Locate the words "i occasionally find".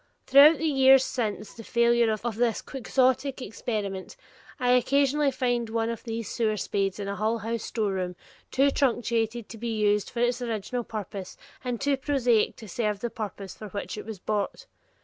4.59-5.69